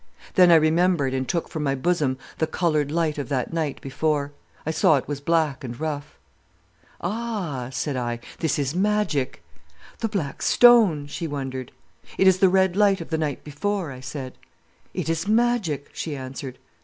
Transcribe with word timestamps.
"Then 0.33 0.49
I 0.49 0.55
remembered 0.55 1.13
and 1.13 1.29
took 1.29 1.47
from 1.47 1.61
my 1.61 1.75
bosom 1.75 2.17
the 2.39 2.47
coloured 2.47 2.91
light 2.91 3.19
of 3.19 3.29
that 3.29 3.53
night 3.53 3.79
before. 3.81 4.31
I 4.65 4.71
saw 4.71 4.97
it 4.97 5.07
was 5.07 5.21
black 5.21 5.63
and 5.63 5.79
rough. 5.79 6.17
"'Ah,' 7.01 7.69
said 7.71 7.95
I, 7.95 8.19
'this 8.39 8.57
is 8.57 8.75
magic.' 8.75 9.43
"'The 9.99 10.09
black 10.09 10.41
stone!' 10.41 11.05
she 11.05 11.27
wondered. 11.27 11.71
"'It 12.17 12.27
is 12.27 12.39
the 12.39 12.49
red 12.49 12.75
light 12.75 12.99
of 12.99 13.11
the 13.11 13.17
night 13.19 13.43
before,' 13.43 13.91
I 13.91 13.99
said. 13.99 14.33
"'It 14.95 15.07
is 15.07 15.27
magic,' 15.27 15.91
she 15.93 16.15
answered. 16.15 16.57